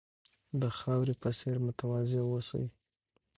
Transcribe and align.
د 0.61 0.63
خاورې 0.77 1.13
په 1.21 1.29
څېر 1.39 1.57
متواضع 1.65 2.21
اوسئ. 2.25 2.65